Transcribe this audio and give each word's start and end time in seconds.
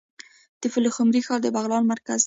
د 0.61 0.63
پلخمري 0.73 1.21
ښار 1.25 1.39
د 1.43 1.47
بغلان 1.55 1.83
مرکز 1.91 2.17
دی 2.17 2.19